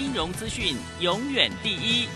[0.00, 2.08] 金融资讯永远第一。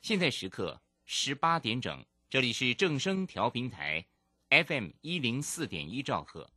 [0.00, 4.02] 现在时刻十八点整，这里是正声调频台
[4.48, 6.48] ，FM 一零四点一兆赫，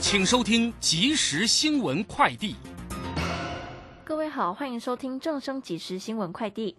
[0.00, 2.54] 请收听即时新闻快递。
[4.04, 6.76] 各位好，欢迎收听正声即时新闻快递。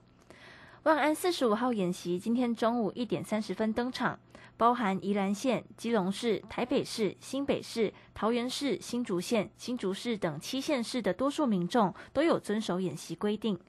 [0.84, 4.18] 万安四十五号演习今天中午一点三十分登场，
[4.58, 13.60] 包含宜兰县、基隆市、台北市、新北市、桃园市、新竹县、新竹市等七县市的多数民众都有遵守演习规定。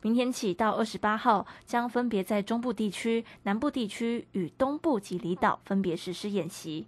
[0.00, 6.86] 明天起到二十八号，将分别在中部地区、南部地区与东部及离岛分别实施演习。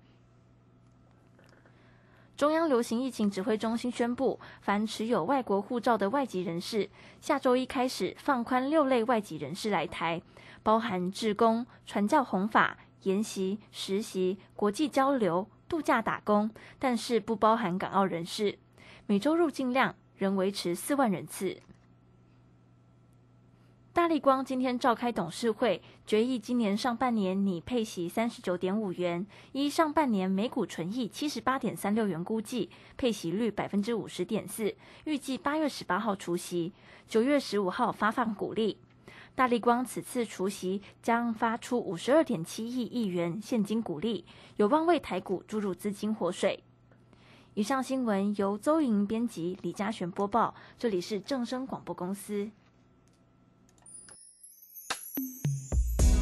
[2.36, 10.20] 中央流行疫情指挥中心宣布，凡持有外国护照的外籍人士，下周一开始放宽六类外籍人士来台，
[10.62, 18.58] 包含志工、传教弘法、研习、实习、国际交流、度假打工，但是不包含港澳人士。
[19.06, 21.62] 每周入境量仍维持四万人次。
[23.96, 36.74] 大力光今天召开董事会，决议今年上半年拟配息三十九点五元，依上半年每股纯益七十八点三六元估计，配息率百分之五十点四，预计八月十八号除息，
[37.08, 38.76] 九月十五号发放股利。
[39.34, 46.62] 大力光此次除息将发出五十二点七亿亿元现金股利，有望为台股注入资金活水。
[47.54, 52.50] 以上新闻由邹莹编辑，李嘉璇播报，这里是正声广播公司。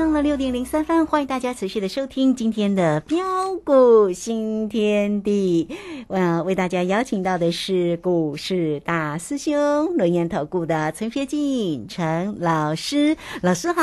[0.00, 3.18] 到了六点零三分，欢迎大家持续的收听今天的标
[3.62, 5.68] 股新天地。
[6.08, 13.82] 呃，为大家邀请到的是股市大师兄轮研投顾的陈学进陈老师，老师好。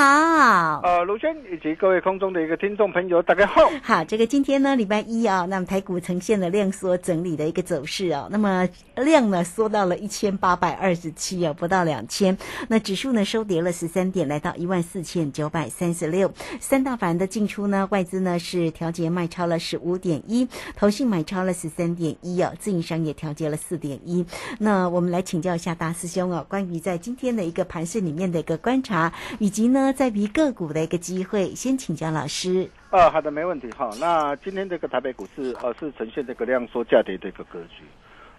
[0.83, 3.69] 呃，卢轩以及各位空中的一个听众朋友，大家好。
[3.83, 8.27] 好，这个今天呢，礼拜一啊，那么台股呈现了量缩整理的一个走势哦。
[8.31, 12.35] 那么量呢缩到了一千八百二十七哦，不到两千。
[12.67, 15.93] 那指数呢收跌了十三点，来到一万四千九百三。
[15.97, 17.87] 十六三大法人的进出呢？
[17.91, 24.25] 外资呢是调节卖超了十五点一，投信买超了十三点一哦，自营商也调节了四点一。
[24.59, 32.69] 那我们来请教一下大师兄哦，关于在今天的一个盘市里面的一个观察，以及呢在于个股的一个机会，先请教老师。
[32.89, 33.89] 呃，好的，没问题哈。
[33.99, 37.83] 那今天这个台北股市呃是呈现这个量缩价跌的一个格局，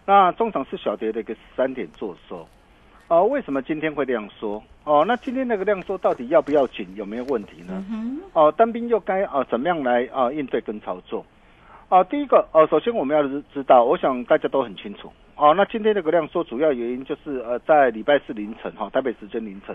[0.06, 2.48] 那中场是小跌的一个三点做收。
[3.08, 4.62] 哦，为什么今天会这样说？
[4.84, 7.82] 哦，那今天那个量缩到底要不要紧，有没有问题呢？
[8.34, 11.24] 哦，单兵又该啊怎么样来啊应对跟操作？
[11.88, 13.22] 啊，第一个呃，首先我们要
[13.54, 15.10] 知道，我想大家都很清楚。
[15.36, 19.74] 哦，那今天那个量缩主要原因就是呃，在礼拜四凌晨哈，台北时间凌晨，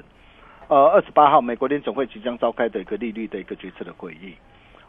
[0.67, 4.35] 呃，二十八号美国联总会即将召开的一个利率的一个决策的会议。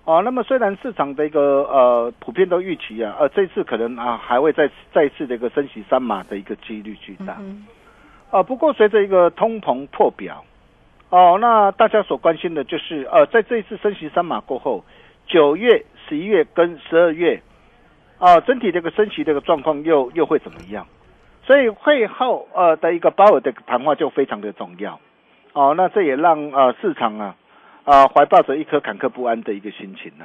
[0.04, 7.38] 哦，那么虽然市场的一个呃普遍都预期啊，呃，这次可能啊还会再再次的一个升息三码的一个几率巨大。
[8.30, 10.44] 啊，不过随着一个通膨破表，
[11.10, 14.84] 哦，那大家所关心的就是，呃，在这一次升息三码过后，
[15.26, 17.42] 九月、十一月跟十二月，
[18.18, 20.86] 啊，整体这个升息这个状况又又会怎么样？
[21.46, 24.98] 所以会后呃的一个鲍尔的谈话就非常的重要，
[25.52, 27.36] 哦，那这也让呃市场啊
[27.84, 30.24] 啊怀抱着一颗坎坷不安的一个心情呢，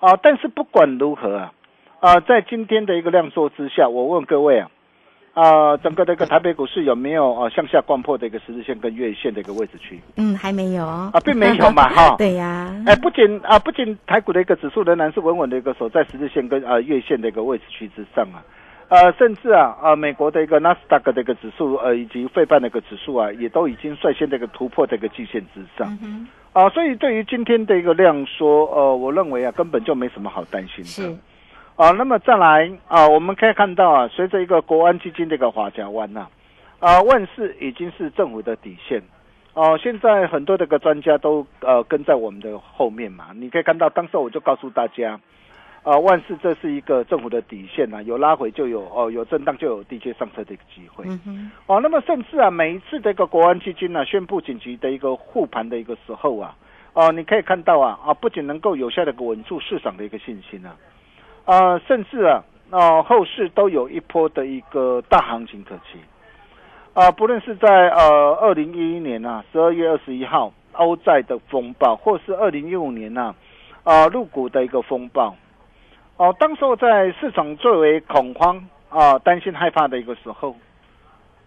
[0.00, 1.52] 啊，但是不管如何啊，
[2.00, 4.70] 啊，在今天的一个量缩之下，我问各位啊，
[5.34, 10.00] 啊，整个的一个台北股市有没有啊向下贯破的一个十字线跟月线的一个位置区？
[10.16, 12.16] 嗯，还没有啊，并没有嘛， 哈。
[12.18, 12.74] 对呀。
[12.86, 18.42] 哎，不仅啊，不仅台股的一个指数仍然是稳稳的一个守在十字线跟啊月线的一个位置区之上啊，
[18.88, 25.96] 呃，甚至啊啊，美国的一个纳斯达克的一个指数呃以及费半的一个指数啊，也都已经率先的一个突破这个季线之上。
[26.02, 30.84] 嗯啊，所以对于今天的一个量缩，呃，我认为啊，根本就没什么好担心的。
[30.84, 31.16] 是。
[31.78, 36.26] 啊，那么再来啊，我们可以看到啊，随着一个国安基金的一个华甲湾呐，
[36.80, 39.00] 啊，万事已经是政府的底线。
[39.54, 45.20] 哦，现在很多这个专家都呃跟在我们的后面嘛，你可以看到，当时我就告诉大家，
[45.84, 51.04] 啊，万事这是一个政府的底线呐，有拉回就有哦，有震荡就有地阶上车的一个机会。
[51.06, 51.50] 嗯哼。
[51.66, 56.56] 哦，那么甚至啊，每一次这个国安基金呢宣布紧急的一个护盘的一个时候啊，
[56.92, 60.74] 哦，你可以看到啊，啊，不仅能够有效的稳住市场的一个信心啊。
[61.48, 65.98] 啊，甚至啊，啊，后市都有一波的一个大行情可期，
[66.92, 73.34] 啊，不论是在呃二零一一年呐十二月二十一号欧债的风暴，或是二零一五年呐
[73.82, 75.34] 啊入股的一个风暴，
[76.18, 80.54] 哦，当时候在市场最为恐慌啊担心害怕的一个时候，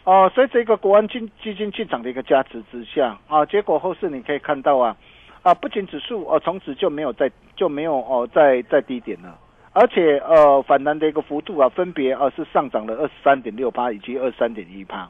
[0.04, 4.98] 哦，随着一个国安金基金进场的一个加持之下啊，结果后市你可以看到啊
[5.44, 9.38] 啊，不仅指数哦从此就没有在就没有哦在在低点了。
[9.74, 15.10] 而且呃，反弹的一个幅度啊，分别啊是上涨了二十三点六八以及二十三点一八，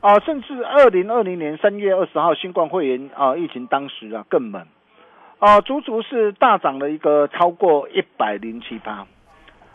[0.00, 4.66] 啊，甚至二零二零年三月二十号新冠肺炎啊疫情当时啊更猛，
[5.38, 9.06] 啊，足足是大涨了一个超过一百零七八，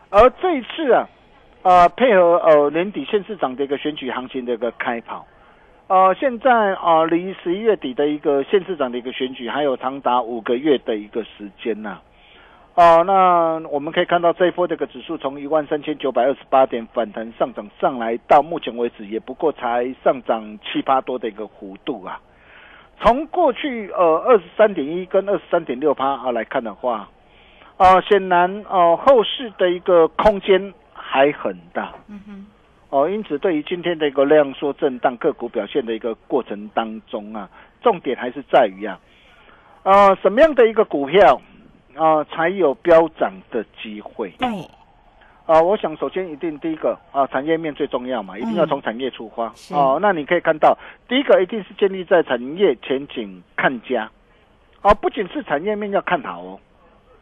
[0.09, 1.07] 而这一次啊，
[1.61, 5.25] 啊配合呃年底县市长的一个选举行情的一个开跑，
[5.87, 11.99] 呃，现在啊离十一月底的一个县市长的一个选举还有长达五个月的一个时间呐。
[12.75, 22.19] 哦，那我们可以看到这一波这个指数从一万三千九百二十八点反弹上涨上来，到目前为止也不过才上涨七八多的一个幅度啊。
[22.99, 27.07] 从过去呃二十三点一跟二十三点六八啊来看的话，
[27.77, 31.93] 啊显然哦后市的一个空间还很大。
[32.07, 32.47] 嗯哼。
[32.89, 37.47] 哦，因此对于今天的一个量缩震荡个股表现的一个过程当中啊，
[37.83, 38.99] 重点还是在于啊，
[39.83, 41.39] 啊什么样的一个股票？
[41.95, 44.29] 啊，才有飙涨的机会。
[44.39, 44.47] 对，
[45.45, 49.53] 啊，我想首先一定第一个啊，产业面最重要嘛，一定要从产业出发。
[49.75, 54.09] 哦，那你可以看到，第一个一定是建立在产业前景看家。
[54.81, 56.59] 哦，不仅是产业面要看好哦，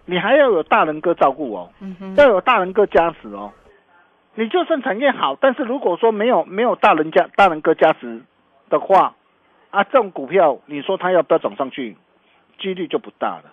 [0.06, 1.70] 你还要有大人哥照顾哦，
[2.18, 3.52] 要有大人哥加持哦。
[4.34, 8.22] 你就算产业好，但是如果说没有没有大人家大人哥加持
[8.70, 9.16] 的话，
[9.72, 11.98] 啊，这种股票你说它要不要涨上去，
[12.58, 13.52] 几率就不大了。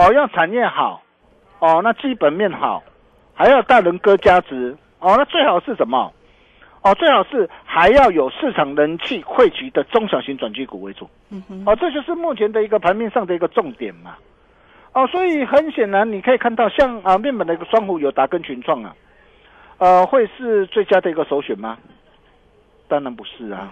[0.00, 1.02] 哦，要产业好，
[1.58, 2.82] 哦，那基本面好，
[3.34, 6.10] 还要大人哥加值，哦，那最好是什么？
[6.80, 11.06] 哦，最好是还要有市场人气汇集的中小型转机股为主。
[11.28, 14.16] 嗯哼，哦，这就是目前的一个盘面上的一个重点嘛。
[14.94, 18.96] 哦，所以很显然你可以看到，像啊面板的一个双虎有达跟群创啊，
[19.76, 21.76] 呃，会是最佳的一个首选吗？
[22.88, 23.70] 当然不是啊。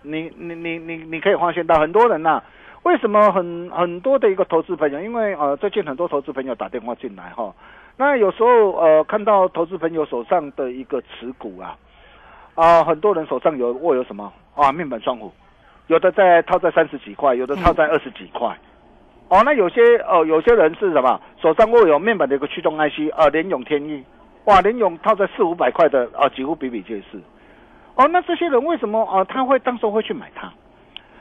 [0.00, 2.42] 你你你你你可以发现到很多人呐。
[2.86, 5.00] 为什么很很多的一个投资朋友？
[5.00, 7.52] 因为呃，最近很多投资朋友打电话进来哈，
[7.96, 11.76] 那有时候呃，看到投资朋友手上的一个持股啊，
[12.54, 14.70] 啊，很多人手上有握有什么啊？
[14.70, 15.32] 面板双虎，
[15.88, 18.56] 有的在套在三十几块，有的套在二十几块，
[19.30, 21.20] 哦，那有些哦，有些人是什么？
[21.42, 24.04] 手上握有面板的一个驱动 IC 啊，联永天域，
[24.44, 27.20] 哇，联永套在四五百块的啊，几乎比比皆是，
[27.96, 29.24] 哦，那这些人为什么啊？
[29.24, 30.52] 他会当时会去买它？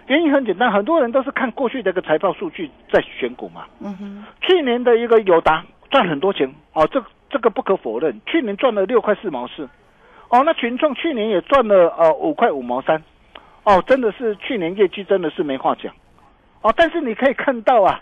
[0.08, 3.66] 原因很简单，很多人都是看过去的一个财报数据在选股嘛。
[3.80, 4.24] 嗯哼。
[4.42, 8.22] 去年的一个友达赚很多钱哦，这这个不可否认。
[8.28, 9.68] 去年赚了六块四毛四，
[10.30, 13.02] 哦，那群创去年也赚了呃五块五毛三，
[13.64, 15.92] 哦，真的是去年业绩真的是没话讲，
[16.62, 18.00] 哦，但是你可以看到啊，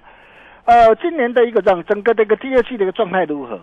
[0.66, 3.62] 呃，今年的一个让整个的一个第二季的一个状态如何？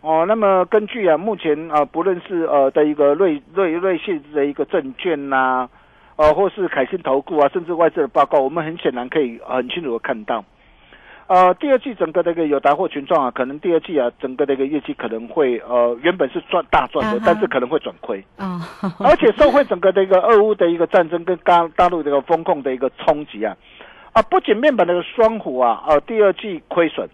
[0.00, 5.68] 哦，那么根据啊目前啊不论是呃的一个瑞瑞瑞信的一个证券呐。
[6.16, 10.44] 呃，或是凯信投顾啊，甚至外资的报告，我们很显然可以很清楚的看到，
[11.26, 18.60] 呃，第二季整个的一个有达货群状啊，可能第二季啊，整个的一个业绩可能会呃，原本是赚大赚的，但是可能会转亏啊，
[19.00, 23.56] 而且受惠整个的一个俄乌的一个战争跟大大陆这个风控的一个冲击啊，
[24.12, 27.08] 啊，不仅面板的双虎啊，呃，第二季亏损。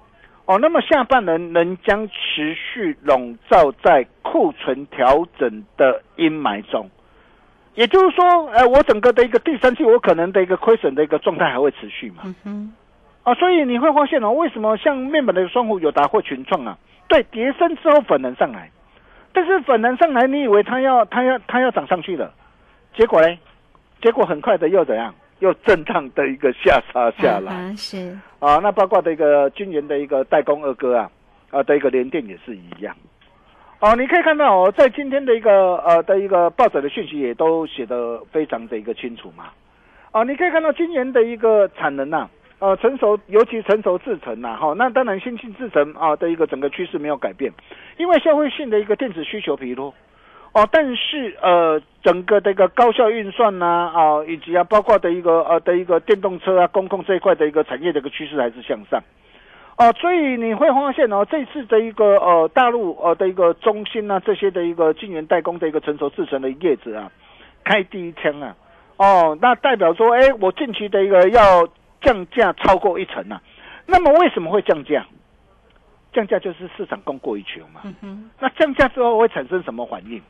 [0.47, 6.91] 哦，那么下半年仍将持续笼罩在库存调整的阴霾中。
[7.75, 12.23] 也就是说，呃，我整个的一个第三季，我可能的一个亏损的一个状态还会持续嘛？
[12.25, 12.73] 嗯哼。
[13.23, 18.71] 啊，所以你会发现哦，为什么像面板的双虎有达或群创啊，对，跌升之后粉能上来，
[19.33, 22.33] 但是粉能上来，你以为它要它要它要涨上去了，
[22.97, 23.39] 结果嘞，
[24.03, 25.15] 结果很快的又怎样？
[25.41, 27.51] 又震荡的一个下杀下来。
[27.51, 31.11] 啊是啊，那包括的一个军研的一个代工二哥啊，
[31.51, 32.95] 啊的一个联电也是一样。
[33.81, 39.45] 哦，你可以看到哦，在今天的一个呃的一个报纸的讯息也都写得非常的一个清楚嘛。
[40.13, 47.51] 哦，你可以看到今年的一个产能呐、呃，成熟尤其成熟制程呐、哈、那当然先进制程啊的一个整个趋势没有改变，
[47.97, 49.95] 因为消费性的一个电子需求疲弱。
[50.53, 59.01] 哦，但是呃，整个的一个高效运算呐、啊，以及啊，包括的一个呃的一个电动车啊、公控这一块的一个产业的一个趋势还是向上。
[59.81, 67.11] 哦，所以你会发现哦，这次的一个呃大陆呃的一个中芯啊这些的一个晶圆代工的一个成熟制成的叶子啊，
[67.65, 68.55] 开第一枪啊，
[68.99, 71.67] 哦，那代表说，哎，我近期的一个要
[72.03, 73.41] 降价超过一成啊，
[73.87, 75.07] 那么为什么会降价？
[76.13, 77.81] 降价就是市场供过于求嘛。
[77.85, 80.21] 嗯哼那降价之后会产生什么反应？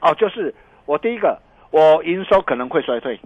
[0.00, 0.52] 哦，就是
[0.86, 1.38] 我第一个，
[1.70, 3.20] 我营收可能会衰退，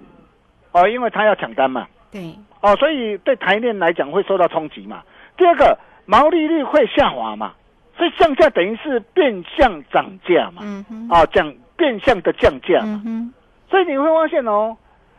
[0.72, 5.02] 哦，因为他要抢单嘛，对哦，所以对台电来讲会受到冲击嘛。
[5.36, 7.52] 第二个，毛利率会下滑嘛，
[7.96, 11.08] 所以降价等于是变相涨价嘛，嗯哼。
[11.08, 13.34] 啊，降变相的降价嘛，嗯哼。
[13.70, 14.76] 所以你会发现哦，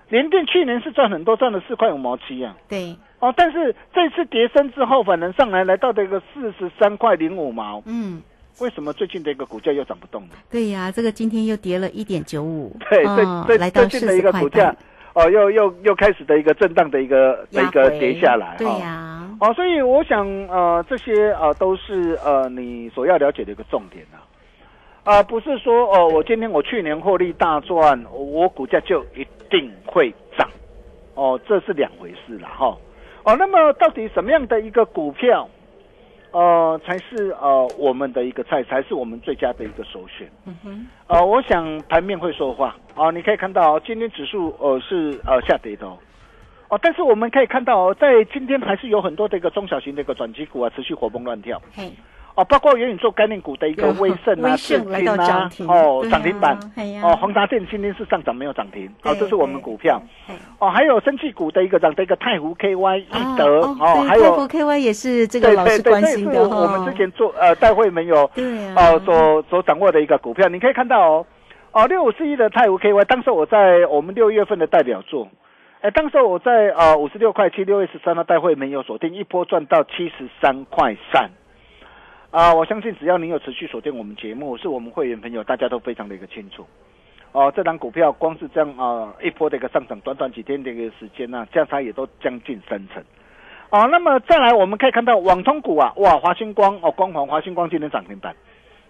[0.09, 2.55] 联电去年是赚很多，赚了四块五毛七啊。
[2.67, 2.95] 对。
[3.19, 8.21] 哦，但是这次跌升之后，反而上来来到这个四十三块零五毛，嗯。
[8.59, 10.29] 为什么最近的一个股价又涨不动呢？
[10.49, 14.75] 对呀，这个今天又跌了一点九五，对，哦最最最近的一个股价块，
[15.17, 24.21] 哦，又又又开始的一个震荡的一个的一个跌下来，对哦呀，哦，所以我想，呃，这些呃都是呃你所要了解的一个重点啊，
[25.15, 30.47] 啊、不是说哦，我今天我去年获利大赚，我股价就一定会涨，
[31.15, 32.77] 哦，这是两回事了，哈、
[33.23, 35.49] 哦，那么到底什么样的一个股票，
[36.31, 40.29] 呃，才是呃我们的一个菜，才是我们最佳的一个首选？
[40.45, 40.87] 嗯哼。
[41.07, 42.75] 呃，我想盘面会说话。
[42.95, 45.97] 啊，你可以看到、哦、今天指数呃是呃下跌的哦，
[46.69, 51.61] 哦，但是我们可以看到哦，在今天还是有很多的一个中小型的一个转机股啊，持续活蹦乱跳。
[51.73, 51.91] 嘿
[52.37, 56.55] 哦，包括元宇宙概念股的一个威盛啊、 智金啊哦涨停板。
[57.01, 59.99] 哦，宏达电今天是上涨没有涨停哦，对这是我们股票。
[60.59, 68.29] 哦，还有生技股的一个涨的一个太湖 KY 啊易德哦还有太湖 KY 也是这个对老师关心的哈，我们之前做呃带会没有
[68.75, 71.25] 哦所所掌握的一个股票，你可以看到哦
[71.71, 75.27] 哦六五四一的太湖 KY，当时我在我们六月份的代表作，
[75.81, 81.31] 哎，当时我在呃五十六块七，六月十三号带会没有锁定，一波赚到七十三块三。
[82.29, 86.65] 啊、我相信只要你有持续锁定我们节目，是我们会员朋友，大家都非常的一个清楚。
[87.31, 93.01] 哦，这档股票光是这样啊、一波的一个上涨，短短几天的一个时间呢、价差也都将近三成。
[93.69, 98.35] 哦，那么再来我们可以看到网通股啊，哇，华星光哦，光环华星光今天涨停板。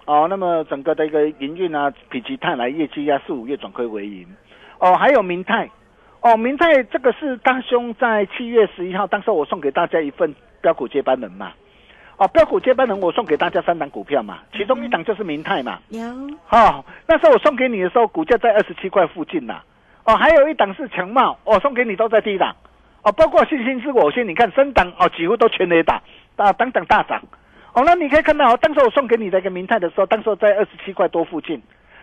[0.05, 4.27] 哦，那么整个的一个营运啊，否极泰来业绩啊，四五月转亏为盈。
[4.79, 5.69] 哦，还有明泰，
[6.21, 11.53] 哦，明泰这个是大兄在七月十一号，当时我送给大家一份标股接班人嘛。
[12.17, 15.79] 哦，标股接班人我送给大家三档股票嘛，其中一档就是明泰嘛。
[15.89, 16.01] 有
[16.49, 19.61] 哦，那时候我送给你的时候，股价在二十七块附近呐、
[20.03, 22.55] 哦，还有一档是强茂，哦，送给你都在低档。
[23.03, 26.01] 哦，包括信心是我先，你看升档哦，几乎都全雷打，
[26.37, 27.21] 啊，等等大涨。
[27.73, 31.61] 哦，那你可以看到哦，当时我送给你的一个明泰的时候，当时在二十七块多附近。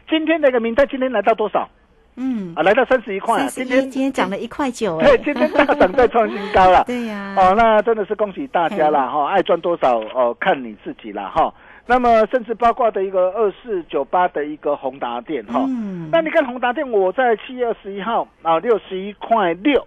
[0.09, 1.69] 今天的一个明泰今天来到多少？
[2.17, 2.53] 嗯。
[2.57, 3.91] 啊，来到三十一块、今天。
[3.91, 6.85] 今天涨了一块九哎对，今天大涨再创新高了。
[6.89, 7.35] 对呀。
[7.37, 11.53] 哦，那真的是恭喜大家啦哈、爱赚多少哦，看你自己啦哈、
[11.87, 16.09] 那么甚至包括的一个二四九八的一个宏达店哈、嗯。
[16.13, 19.87] 那你看宏达店，我在七月二十一号啊六十一块六，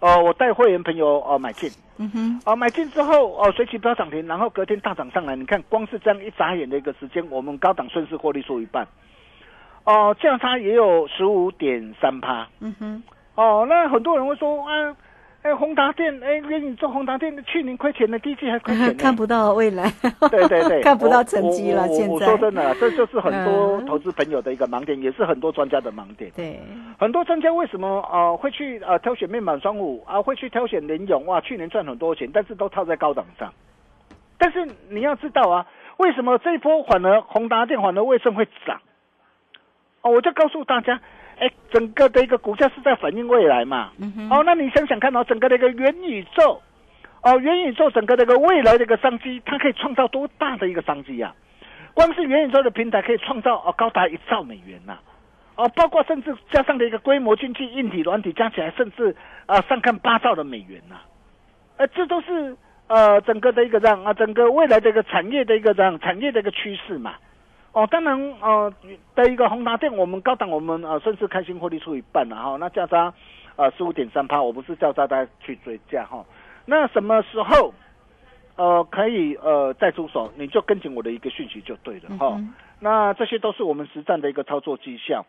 [0.00, 2.40] 呃，我带会员朋友哦买进，嗯哼。
[2.44, 8.86] 哦买进之后哦随即飙涨停，然后隔天大涨上来，你看光是这样一眨眼的一个时间，我们高档顺势获利缩一半，
[9.84, 12.46] 哦价差也有十五点三趴。
[12.60, 13.02] 嗯哼
[13.34, 14.94] 哦，那很多人会说啊，
[15.42, 18.94] 哎，宏达电，哎，给你做宏达电去年亏钱的，第一季还亏钱呢。
[19.00, 19.90] 看不到未来，
[20.30, 21.86] 对对对，看不到成绩了。
[21.86, 26.30] 我我我现在说真的，这就是很多嗯投资朋友的一个盲点，也是很多专家的盲点。
[26.36, 26.60] 对，
[26.98, 33.50] 很多专家为什么呃会去呃挑选面板双五啊，会去挑选联咏哇，去年赚很多钱，但是都套在高档上。
[34.38, 38.78] 但是你要知道啊，为什么这一波反而宏达电反而为什么会涨？
[40.02, 41.00] 哦，我就告诉大家，
[41.38, 43.92] 哎，整个的一个股价是在反映未来嘛。
[43.98, 46.60] 嗯哦，那你想想看哦，整个的一个元宇宙，
[47.22, 51.34] 哦，元宇宙整个的一个未来的一个商机，它可以创造多大的一个商机啊？
[51.94, 54.98] 光是元宇宙的平台可以创造哦高达一兆美元呐、
[55.56, 59.14] 哦，包括甚至加上的一个规模经济、硬体、软体加起来，甚至
[59.46, 60.96] 啊、上看八兆的美元呐、
[61.76, 62.56] 呃，这都是
[62.88, 67.14] 呃整个的一个这样啊，整个未来的一个产业的一个这样产业的一个趋势嘛。
[67.72, 68.72] 哦，当然呃
[69.14, 73.12] 的一个宏达电，我们高档我们呃顺势开心获利出一半了哈，那价差
[73.56, 76.24] 呃十五点三趴，我不是叫大家去追价哈。
[76.66, 77.72] 那什么时候
[78.56, 82.38] 呃可以呃再出手，你就跟紧我的一个讯息就对了哈。
[82.78, 85.24] 那这些都是我们实战的一个操作绩效。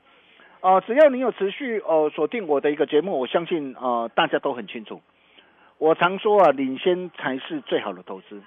[0.59, 5.01] 呃，只要你有持续呃锁定我的一个节目，我相信呃大家都很清楚。
[5.77, 8.41] 我常说啊，领先才是最好的投资。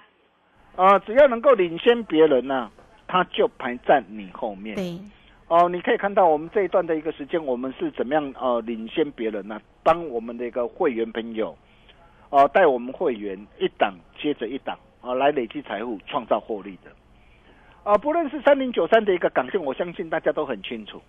[0.75, 2.71] 啊，只要能够领先别人呢、
[3.07, 4.75] 他就排在你后面。
[4.75, 4.99] 对，
[5.47, 11.57] 哦，你可以看到我们这一段的一个时间，我们是怎么样呃领先别人呢、当我们的一个会员朋友，
[12.29, 16.91] 哦、带我们会员一档接着一档啊、来累积财富，创造获利的。
[17.83, 21.01] 啊、不论是三零九三的一个港线，我相信大家都很清楚。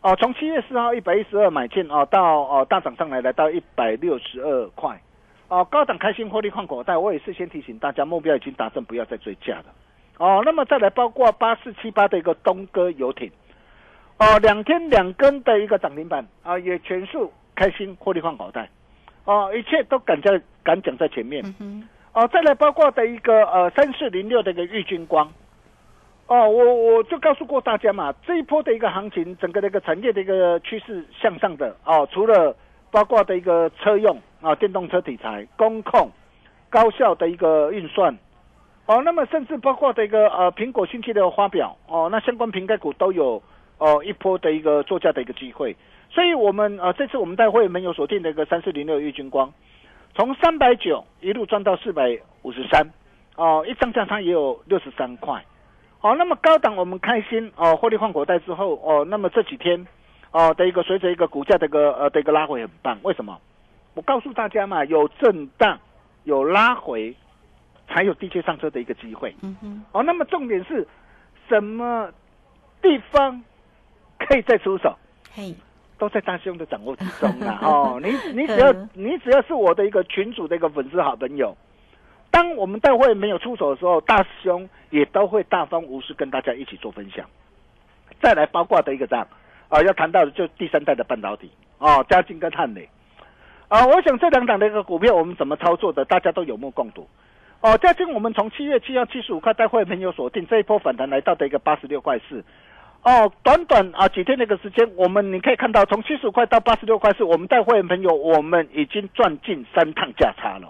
[0.00, 4.98] 哦、从七月四号一百一十二买进哦、到哦、大涨上来来到一百六十二块，
[5.48, 6.96] 哦、高档开心获利换口袋。
[6.96, 9.66] 我也事先提醒大家，目标已经达成，不要再追价了。
[10.18, 13.30] 哦，那么再来包括八四七八的一个东哥游艇，
[14.18, 18.68] 哦，两天两根的一个涨停板啊、也全数开心获利换口袋，
[19.24, 21.44] 哦，一切都赶在赶讲在前面。
[21.44, 25.30] 嗯哼，哦，再来包括的一个呃三四零六的一个玉金光，
[26.28, 32.56] 哦，我我就告诉过大家嘛，这一波的一个行情，整个的一个产业的一个趋势向上的哦，除了
[32.90, 36.08] 包括的一个车用啊、电动车题材、工控、
[36.70, 38.16] 高效的一个运算，
[38.86, 43.42] 哦，那么甚至包括的一个呃苹果新机的发表哦，那相关瓶盖股都有
[43.78, 45.76] 哦一波的一个作价的一个机会，
[46.08, 49.52] 所以我们呃这次我们带会没有锁定的一个三四零六玉金光。
[50.14, 52.88] 从三百九一路赚到四百五十三，
[53.34, 55.44] 哦，一张价差也有六十三块，
[56.00, 59.86] 哦，那么高档我们开心哦，获利换口袋之后哦，那么这几天
[60.30, 63.36] 哦的一个随着一个股价的一个呃的一个拉回很棒，为什么？
[63.94, 65.78] 我告诉大家嘛，有震荡，
[66.24, 67.14] 有拉回，
[67.88, 69.34] 才有低阶上车的一个机会。
[69.42, 70.86] 嗯哼，哦，那么重点是
[71.48, 72.10] 什么
[72.82, 73.42] 地方
[74.18, 74.96] 可以再出手？
[75.32, 75.54] 嘿，
[75.98, 77.58] 都在大兄的掌握之中啦。
[77.64, 81.56] 哦，你你只要嗯你只要是我的一个群主的一个粉丝好朋友，
[82.30, 87.24] 当我们大会没有出手的时候，大师兄也都会大方无私跟大家一起做分享。
[88.22, 89.26] 再来包括的一个账
[89.68, 92.88] 啊，要谈到的就第三代的半导体哦，嘉金跟汉磊
[93.68, 97.06] 啊，我想这两档的一个股票我们怎么操作的，大家都有目共睹。
[97.60, 102.44] 哦，嘉金我们从七月七号七十五块带会朋友锁定，这一波反弹来到的一个八十六块四。
[103.02, 110.68] 哦，短短啊几天的一个时间，我们你可以看到，从七十五块到八十六块四，我们带会员朋友，我们已经赚进三趟价差了，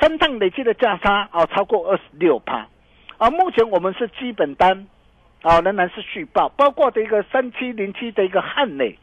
[0.00, 2.66] 三趟累计的价差啊超过二十六趴，
[3.18, 4.86] 啊，目前我们是基本单
[5.42, 8.96] 啊仍然是续报，包括的一个三七零七的一个汉磊，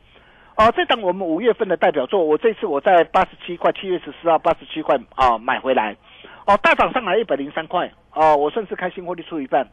[0.56, 5.98] 啊、这档我们五月份的代表作，我这次我在八十七块，七月十四号八十七块啊买回来，
[6.46, 9.68] 哦，大涨上来一百零三块，哦，我顺势开新获利出一半。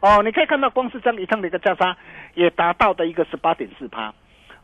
[0.00, 1.96] 哦，你可以看到，光是这样一趟的一个价差，
[2.34, 4.12] 也达到的一个十八点四趴，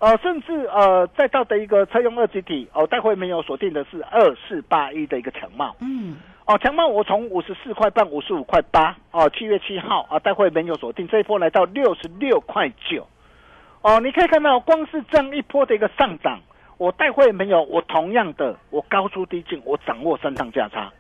[0.01, 13.07] 呃，甚至呃，再到的一个车用二级体，哦，待会没有锁定的是二四八一的一个强帽，嗯，哦，强茂我从五十四块半、五十五块八，哦，七月七号啊，待会没有锁定，这一波来到六十六块九，
[13.83, 16.40] 哦，你可以看到，光是这样一波的一个上涨，
[16.79, 20.92] 我待会没有，我同样的，我高出低进，我掌握三趟价差，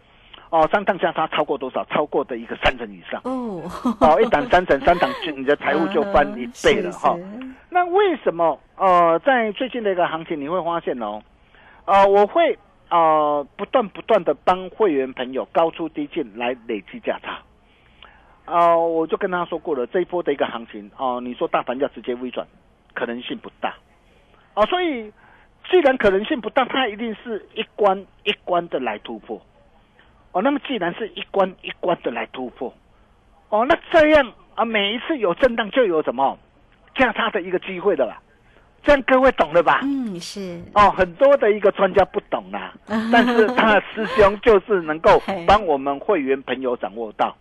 [0.50, 1.84] 哦，三档价差超过多少？
[1.90, 3.20] 超过的一个三成以上。
[3.24, 3.62] 哦，
[4.00, 7.14] 哦，一档三成，三档就你的财务就翻一倍了哈。
[7.68, 11.22] 那为什么呃，在最近的一个行情，你会发现哦，
[11.84, 12.58] 呃，我会
[12.88, 17.38] 呃不断不断的帮会员朋友高出低进来累积价差。
[18.46, 22.46] 呃，我就跟他说过了，这一波的一个行情哦、你说大盘要直接微转，
[22.94, 23.74] 可能性不大。
[24.54, 25.12] 哦、所以
[25.70, 29.38] 既然可能性不大，它一定是一关一关的来突破。
[30.32, 32.72] 哦，那么既然是一关一关的来突破，
[33.48, 36.38] 哦，那这样啊，每一次有震荡就有什么？
[36.94, 38.18] 价差的一个机会的啦。
[38.84, 39.80] 这样各位懂了吧？
[39.82, 47.36] 嗯，是，哦，很多的一个专家不懂啦，但是他的师兄就是能够帮我们会员朋友掌握到。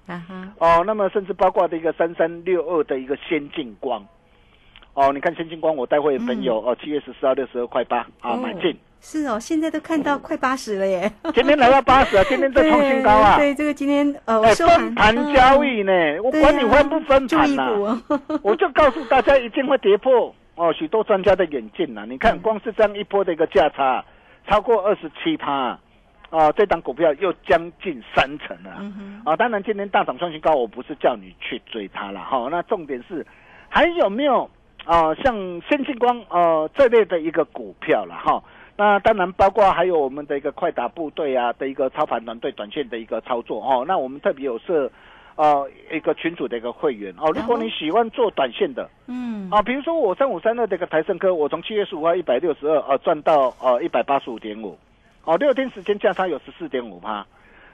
[0.58, 4.04] 哦，那么甚至包括的一个三三六二的一个先进光，
[4.94, 13.38] 哦，你看先进光，我带会员朋友、哦，七月十四号六十二块八啊买进，是哦，现在都看到快八十了耶，今天来到八十啊， 今天在创新高啊！
[13.38, 15.92] 对，对这个今天呃，我哎，收分盘交易呢，
[16.24, 18.02] 我管你呀分不分盘呐、
[18.44, 24.04] 我就告诉大家一定会跌破哦，许多专家的眼镜呐、你看，嗯光是这样一波的一个价差，
[24.50, 25.80] 超过二十七趴，
[26.30, 28.72] 啊，这档股票又将近三成了。
[29.24, 32.48] 啊，当然今天大涨创新高，我不是叫你去追它了哈。
[32.52, 33.26] 那重点是
[33.70, 34.50] 还有没有
[34.86, 35.36] 啊、像
[35.70, 38.42] 先进光呃这类的一个股票了哈？
[38.78, 43.84] 那当然包括还有我们的一个快打部队啊的一个操盘团队短线的一个操作哦。
[43.88, 44.90] 那我们特别有设
[45.36, 47.32] 呃一个群组的一个会员哦。
[47.34, 54.78] 如果你喜欢做短线的，嗯，啊，比如说我三五三二的一个台盛科，我从七月十五号一百六十二呃赚到呃一百八十五点五，
[55.26, 57.26] 哦，六天时间价差有十四点五趴。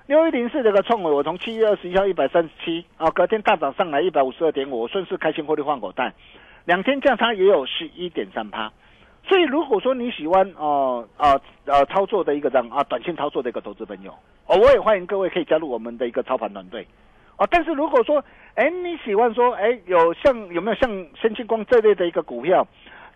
[0.08, 6.14] 六一零四这个创伟，我从七月二十一号一百三十七，啊，隔天大涨上来一百五十二点五，我顺势开心获利换口袋，
[6.64, 8.72] 两天价差也有十一点三趴。
[9.26, 14.12] 所以如果说你喜欢呃呃呃操作的一个这样啊短线操作的一个投资朋友，
[14.48, 16.86] 哦，我也欢迎各位可以加入我们的一个操盘团队。
[17.38, 22.68] 哦，但是如果说，哎，你喜欢说，哎，有像有没有像先进光这类的一个股票，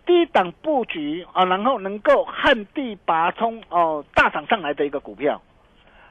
[0.04, 5.40] 低档布局啊，然后能够旱地拔葱哦，大涨上来的一个股票，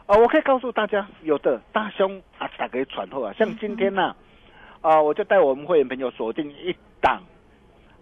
[0.05, 4.15] 哦，我可以告诉大家，有的大兄啊，打给传后啊，像今天呢、
[4.79, 7.21] 啊，我就带我们会员朋友锁定一档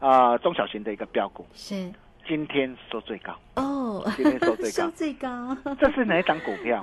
[0.05, 1.91] 啊中小型的一个标股，是
[2.27, 6.79] 今天收最高，哦，今天收最高 收最高，这是哪一档股票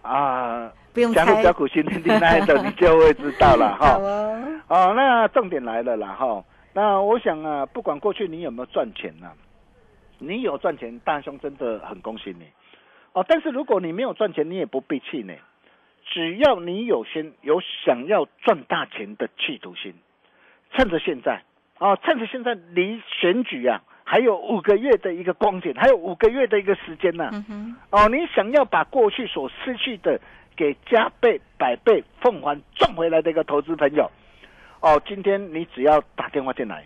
[0.00, 0.72] 啊？
[0.94, 3.98] 不用猜，加入标股新天地那一的，你就会知道了 哈。
[3.98, 6.42] 哦，哦，那重点来了啦哈。
[6.72, 9.30] 那我想啊，不管过去你有没有赚钱呢、
[10.18, 12.46] 你有赚钱，大兄真的很恭喜你。
[13.12, 15.38] 哦，但是如果你没有赚钱，你也不必气馁。
[16.08, 19.92] 只要你有心有想要赚大钱的企图心，
[20.72, 21.42] 趁着现在
[21.78, 30.20] 哦，趁着现在离选举啊还有五个月的一个光景，还有五个月的一个时间呢、嗯，哦，你想要把过去所失去的
[30.56, 34.10] 给加倍、百倍、奉还赚回来的一个投资朋友，
[34.80, 36.84] 哦，今天你只要打电话进来，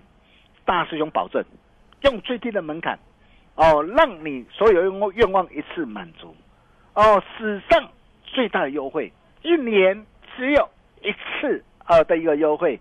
[0.65, 1.45] 大师兄保证
[2.03, 2.99] 用最低的门槛，
[3.55, 6.35] 哦，让你所有愿望愿望一次满足，
[6.95, 7.89] 哦，史上
[8.25, 10.69] 最大的优惠，一年只有
[11.03, 12.79] 一次呃的一个优惠，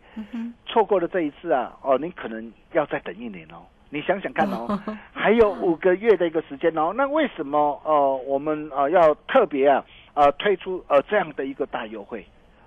[0.67, 3.65] 错过了这一次啊，哦，你可能要再等一年哦。
[3.89, 4.79] 你想想看哦，
[5.11, 6.93] 还有五个月的一个时间哦。
[6.95, 12.23] 那为什么呃我们呃要特别啊呃推出呃这样的一个大优惠？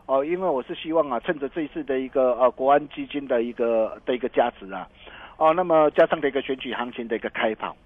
[0.07, 4.89] 哦，因为我是希望啊，趁着这一次的一个呃国安基金的一个的一个加持啊，
[5.37, 7.77] 哦，那么加上的一个选举行情的一个开跑，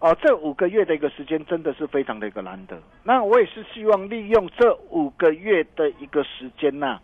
[0.00, 2.76] 哦，这五个月的一个时间真的是非常的一个难得。
[3.04, 6.98] 那我也是希望利用这五个月的一个时间呐、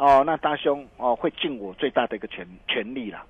[0.00, 3.22] 哦，那大兄哦会尽我最大的一个全全力啦，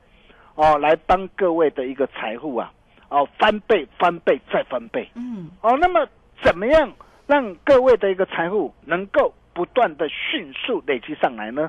[0.55, 2.73] 哦，来帮各位的一个财富啊，
[3.09, 5.09] 哦翻倍、翻倍再翻倍。
[5.17, 6.07] 嗯，哦，那么
[6.41, 6.93] 怎么样
[7.27, 11.69] 让各位的一个财富能够不断的迅速累积上来呢？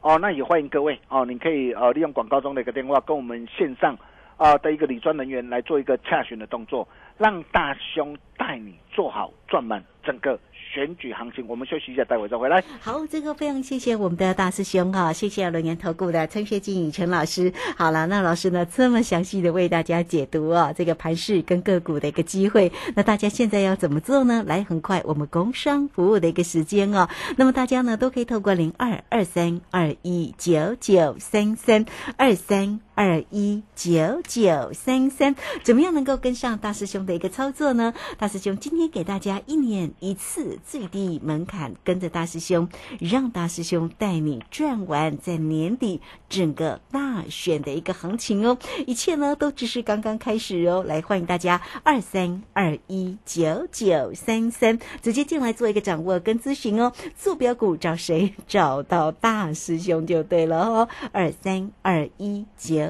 [0.00, 3.96] 哦，那也欢迎各位哦，你可以呃利用广告中的一个电话跟我们线上
[4.36, 10.40] 啊、的一个理专人员来做一个洽询的动作，让大兄带你做好赚满整个
[10.72, 11.44] 选举行情。
[11.48, 12.62] 我们休息一下，待会再回来。
[12.80, 17.52] 好，这个非常谢谢我们的大师兄哈，谢谢轮研投顾的陈学进宇陈老师。
[17.76, 24.44] 好了，那老师呢这么详细的为大家解读啊，这个盘势跟个股的一个机会，那大家现在要怎么做呢？
[24.46, 31.84] 来，很快我们工商服务的一个时间哦，那么大家呢都可以透过零二二三二一九九三三
[32.16, 32.80] 二三。
[33.00, 37.94] 二一九九三三，怎么样能够跟上大师兄的一个操作呢？
[38.18, 42.68] 大师兄今天给大家一年一次最低门槛，跟着大师兄，
[43.00, 48.58] 让大师兄带你赚完在年底整个大选的一个行情哦。
[48.86, 50.84] 一切呢都只是刚刚开始哦。
[50.86, 56.92] 来，欢迎大家二三二一九九三三直接进来做一个掌握跟咨询哦。
[57.16, 58.34] 坐标股找谁？
[58.46, 60.88] 找到大师兄就对了哦。
[61.12, 62.89] 二三二一九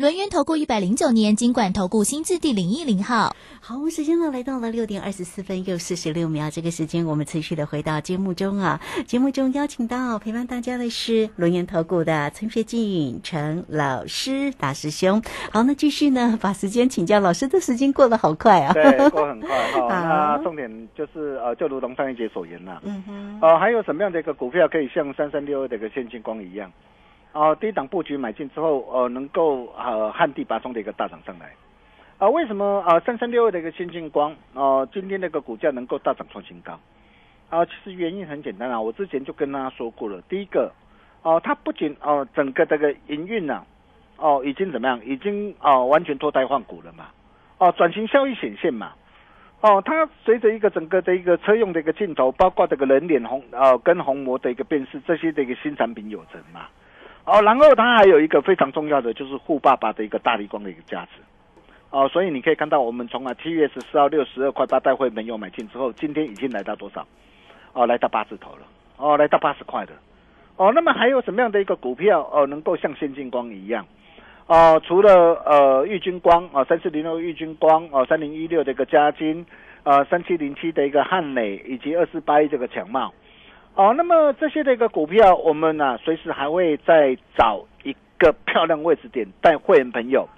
[0.00, 3.36] 轮源投顾一百零九年金管投顾新字第零一零号。
[3.60, 8.80] 好，我们时间呢来到了六点二十四分又四十六秒，这个时间我们持续的回到节目中啊。
[9.06, 15.20] 节目中邀请到陪伴大家的是轮源投顾的陈学进陈老师大师兄。
[15.52, 18.72] 好，那继续呢， 把时间请教老师，这时间过得好快啊。
[18.72, 19.80] 对，过很快 哈。
[19.80, 26.72] 好那重点就是呃，就如同上一节所言啦，嗯哼，呃，还有什么样的一个股票可以像三三六二的一个现金光一样，
[27.32, 31.52] 哦、低档布局买进之后，呃，能够呃旱地拔葱的一个大涨上来。
[32.18, 36.78] 啊、为什么啊三三六二的一个先进光哦、今天那个股价能够大涨创新高？
[37.48, 40.72] 啊、其实原因很简单啊，我之前就跟大家说过了，第一个
[41.22, 43.64] 哦、它不仅哦、整个这个营运呐、
[44.16, 47.06] 哦已经怎么样，已经哦、完全脱胎换骨了嘛，
[47.58, 48.92] 哦转型效益显现嘛，
[49.60, 56.66] 哦它随着一个整个的一个车用的一个镜头，包括这个人脸红呃跟虹膜的一个辨识这些的一个新产品有成嘛，
[57.24, 61.20] 哦然后它还有一个非常重要的就是富爸爸的一个大力光的一个价值。
[61.90, 67.04] 哦，所以你可以看到，我们从啊七月十四号六十二块八带会没有买进之后，今天已经来到多少？
[67.72, 69.90] 哦，来到八字头了，哦，来到八十块了。
[70.56, 73.84] 哦，那么还有什么样的一个股票哦，能够像先进光一样？
[74.46, 79.44] 哦，除了呃玉金光哦，三四零六玉金光哦，三零一六的一个嘉金，
[79.82, 83.12] 呃三七零七的一个汉磊，以及二四八一这个强茂。
[83.74, 90.28] 哦，那么这些的一个股票，我们呢、随时还会再找一个漂亮位置点带会员朋友。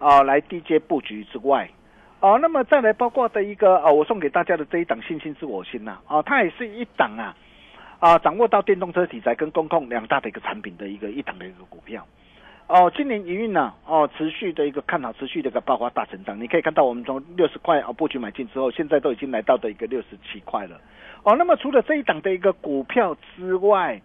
[0.00, 1.70] 啊、来低阶布局之外，
[2.20, 7.34] 哦、那么再来包括的一个啊、我送给大家的这一档信心自我心呐，啊、它也是一档啊，
[8.00, 12.06] 啊、掌握到电动车题材跟公控两大的一个产品的一个一档的一个股票。
[12.66, 16.40] 哦，今年营运呢，哦，持续的一个看好，持续的一个爆发大成长。
[16.40, 20.80] 你可以看到，我们从六十块啊布局买进之后，现在都已经来到的一个六十七块了。
[21.24, 24.00] 哦，那么除了这一档的一个股票之外，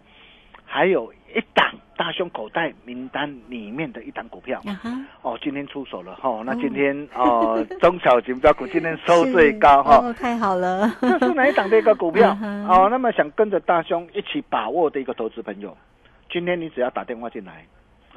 [0.64, 4.62] 还有一档大胸口袋名单里面的一档股票。
[5.22, 12.36] 哦，今天出手了哈、那今天哦， 中小型标股今天收最高哈、哦，太好了，这是哪一档的一个股票？
[12.68, 15.76] 哦，那么想跟着大胸一起把握的一个投资朋友，
[16.30, 17.66] 今天你只要打电话进来，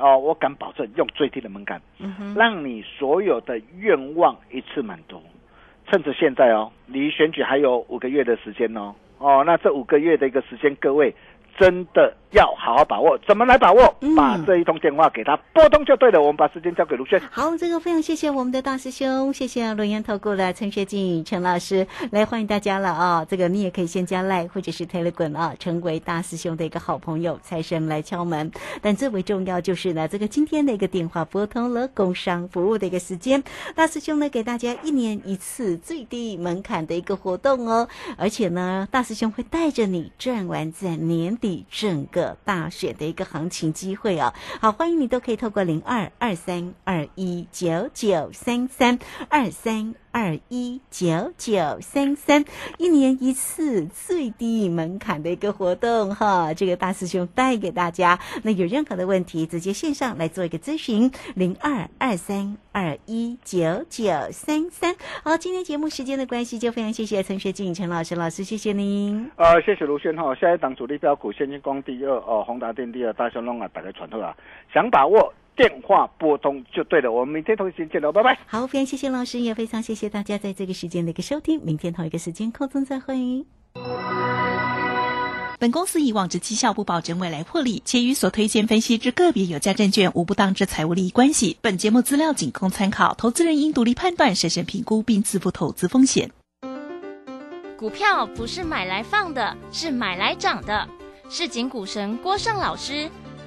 [0.04, 5.22] 哦，我敢保证用最低的门槛，嗯哼，让你所有的愿望一次满足。
[5.88, 11.16] 趁着现在哦，离选举还有五个月的时间哦，哦，那这五个月的一个时间，各位
[11.58, 13.18] 真的要好好把握。
[13.28, 13.96] 怎么来把握？
[14.02, 16.22] 嗯把这一通电话给他拨通就对了。
[16.22, 17.20] 我们把时间交给卢轩。
[17.32, 23.26] 好，这个非常谢谢我们的大师兄，谢谢龙岩投顾的陈学进陈老师来欢迎大家了啊！
[23.26, 28.52] 这个你也可以先加赖或者是 Telegram 啊，成为大师兄的一个好朋友，财神来敲门。
[28.82, 33.44] 但最为重要就是呢，这个今天的一个电话拨通了工商服务的一个时间，
[33.76, 37.88] 大师兄呢给大家一年一次最低门槛的一个活动哦，
[38.18, 44.34] 而且呢，大师兄会带着你赚完在年底整个大选的一个行情机会哦。
[44.62, 49.94] 好，欢迎你都可以透过零二二三二一九九三三二三。
[50.13, 52.45] 二一九九三三，
[52.78, 58.19] 一年一次最低门槛的一个活动哈，这个大师兄带给大家。
[58.43, 64.95] 那有任何的问题，直接线上来做一个咨询，零二二三二一九九三三。
[65.23, 69.32] 好，今天节目时间的关系，就非常谢谢陈学静陈老师老师，谢谢您。
[69.36, 70.34] 呃，谢谢卢轩哈。
[70.36, 74.38] 下一档主力标股，现金光第二哦，宏达电第二，大雄龙啊，打开传透啊，
[74.71, 77.12] 想把握电话拨通就对了。
[77.12, 78.38] 我们明天同一时间见喽，拜拜。
[78.48, 81.62] 好，非常谢谢老师，也非常谢谢大家在这个时间的一个收听。
[81.63, 83.46] 明天同一个时间空中再会。
[85.60, 91.58] 本公司以往之绩效不保证未来获利，且与所推荐分析之个别有价证券无不当之财务利益关系。
[91.62, 96.32] 本节目资料仅供参考，投资人应独立判断、审慎评估并自负投资风险。
[97.78, 100.86] 股票不是买来放的，是买来涨的。
[101.30, 103.10] 市井股神郭胜老师，